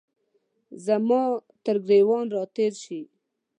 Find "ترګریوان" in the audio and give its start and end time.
1.65-2.25